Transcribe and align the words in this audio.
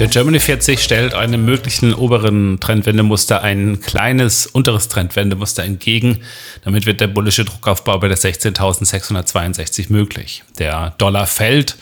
Der 0.00 0.08
Germany 0.08 0.40
40 0.40 0.82
stellt 0.82 1.12
einem 1.12 1.44
möglichen 1.44 1.92
oberen 1.92 2.58
Trendwendemuster 2.58 3.42
ein 3.42 3.82
kleines 3.82 4.46
unteres 4.46 4.88
Trendwendemuster 4.88 5.62
entgegen. 5.62 6.20
Damit 6.64 6.86
wird 6.86 7.02
der 7.02 7.08
bullische 7.08 7.44
Druckaufbau 7.44 7.98
bei 7.98 8.08
der 8.08 8.16
16.662 8.16 9.92
möglich. 9.92 10.42
Der 10.58 10.94
Dollar 10.96 11.26
fällt, 11.26 11.76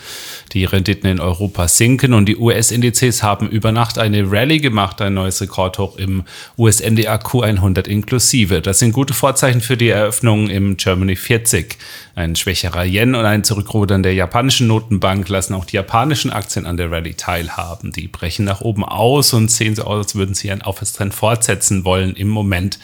die 0.52 0.64
Renditen 0.64 1.08
in 1.08 1.20
Europa 1.20 1.68
sinken 1.68 2.12
und 2.12 2.26
die 2.26 2.36
US-Indizes 2.36 3.22
haben 3.22 3.48
über 3.48 3.70
Nacht 3.70 3.98
eine 4.00 4.28
Rallye 4.28 4.58
gemacht, 4.58 5.00
ein 5.00 5.14
neues 5.14 5.40
Rekordhoch 5.40 5.96
im 5.96 6.24
US-NDA 6.58 7.18
Q100 7.18 7.86
inklusive. 7.86 8.62
Das 8.62 8.80
sind 8.80 8.90
gute 8.90 9.14
Vorzeichen 9.14 9.60
für 9.60 9.76
die 9.76 9.90
Eröffnung 9.90 10.50
im 10.50 10.76
Germany 10.76 11.14
40. 11.14 11.76
Ein 12.16 12.34
schwächerer 12.34 12.84
Yen 12.84 13.14
und 13.14 13.24
ein 13.24 13.44
Zurückrudern 13.44 14.02
der 14.02 14.14
japanischen 14.14 14.66
Notenbank 14.66 15.28
lassen 15.28 15.54
auch 15.54 15.66
die 15.66 15.76
japanischen 15.76 16.32
Aktien 16.32 16.66
an 16.66 16.76
der 16.76 16.90
Rallye 16.90 17.14
teilhaben. 17.14 17.92
Die 17.92 18.07
brechen 18.08 18.44
nach 18.44 18.60
oben 18.60 18.84
aus 18.84 19.32
und 19.32 19.50
sehen 19.50 19.74
so 19.74 19.84
aus, 19.84 20.06
als 20.06 20.14
würden 20.14 20.34
sie 20.34 20.50
einen 20.50 20.62
Aufwärtstrend 20.62 21.14
fortsetzen 21.14 21.84
wollen 21.84 22.14
im 22.14 22.28
Moment 22.28 22.78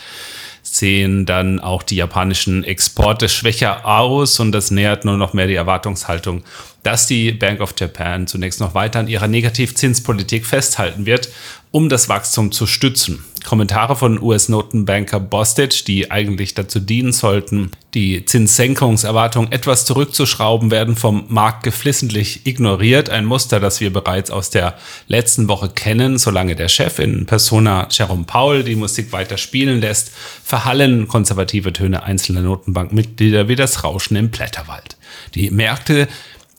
sehen 0.64 1.27
dann 1.27 1.60
auch 1.60 1.83
die 1.83 1.97
japanischen 1.97 2.64
Exporte 2.64 3.28
schwächer 3.28 3.87
aus 3.87 4.41
und 4.41 4.52
das 4.52 4.70
nähert 4.70 5.05
nur 5.05 5.16
noch 5.16 5.34
mehr 5.34 5.47
die 5.47 5.55
Erwartungshaltung, 5.55 6.42
dass 6.83 7.06
die 7.06 7.33
Bank 7.33 7.60
of 7.60 7.74
Japan 7.78 8.27
zunächst 8.27 8.60
noch 8.60 8.74
weiter 8.74 9.00
an 9.00 9.09
ihrer 9.09 9.28
Negativzinspolitik 9.28 10.47
festhalten 10.47 11.06
wird, 11.06 11.28
um 11.70 11.88
das 11.88 12.09
Wachstum 12.09 12.50
zu 12.50 12.66
stützen. 12.66 13.25
Kommentare 13.45 13.95
von 13.95 14.20
US-Notenbanker 14.20 15.20
Bostic, 15.20 15.84
die 15.84 16.11
eigentlich 16.11 16.55
dazu 16.55 16.81
dienen 16.81 17.12
sollten, 17.12 17.70
die 17.92 18.25
Zinssenkungserwartung 18.25 19.53
etwas 19.53 19.84
zurückzuschrauben, 19.84 20.70
werden 20.70 20.97
vom 20.97 21.27
Markt 21.28 21.62
geflissentlich 21.62 22.47
ignoriert. 22.47 23.11
Ein 23.11 23.25
Muster, 23.25 23.61
das 23.61 23.81
wir 23.81 23.92
bereits 23.92 24.31
aus 24.31 24.50
der 24.50 24.75
letzten 25.06 25.48
Woche 25.48 25.69
kennen, 25.69 26.19
solange 26.19 26.56
der 26.56 26.69
Chef 26.69 26.98
in 26.98 27.27
Persona 27.27 27.87
Jerome 27.91 28.25
Powell 28.25 28.65
die 28.65 28.77
Musik 28.77 29.12
weiter 29.12 29.37
spielen 29.37 29.81
lässt, 29.81 30.12
verhallen 30.42 31.06
konservative 31.06 31.72
Töne 31.72 32.03
einzelner 32.03 32.41
Notenbankmitglieder 32.41 33.48
wie 33.48 33.56
das 33.56 33.84
Rauschen 33.84 34.17
im 34.17 34.31
Blätterwald. 34.31 34.97
Die 35.34 35.50
Märkte 35.50 36.09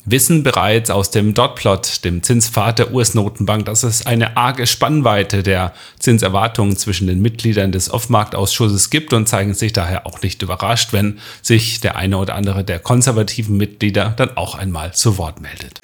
wissen 0.05 0.43
bereits 0.43 0.89
aus 0.89 1.11
dem 1.11 1.33
Dotplot, 1.33 2.03
dem 2.05 2.23
Zinspfad 2.23 2.79
der 2.79 2.93
US-Notenbank, 2.93 3.65
dass 3.65 3.83
es 3.83 4.05
eine 4.05 4.37
arge 4.37 4.67
Spannweite 4.67 5.43
der 5.43 5.73
Zinserwartungen 5.99 6.77
zwischen 6.77 7.07
den 7.07 7.21
Mitgliedern 7.21 7.71
des 7.71 7.91
Off-Marktausschusses 7.91 8.89
gibt 8.89 9.13
und 9.13 9.27
zeigen 9.27 9.53
sich 9.53 9.73
daher 9.73 10.05
auch 10.05 10.21
nicht 10.21 10.41
überrascht, 10.41 10.93
wenn 10.93 11.19
sich 11.41 11.79
der 11.79 11.95
eine 11.95 12.17
oder 12.17 12.35
andere 12.35 12.63
der 12.63 12.79
konservativen 12.79 13.57
Mitglieder 13.57 14.13
dann 14.15 14.37
auch 14.37 14.55
einmal 14.55 14.93
zu 14.93 15.17
Wort 15.17 15.41
meldet. 15.41 15.79